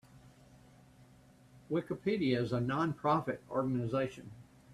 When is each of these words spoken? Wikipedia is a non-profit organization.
Wikipedia 1.69 2.41
is 2.41 2.53
a 2.53 2.59
non-profit 2.59 3.39
organization. 3.51 4.31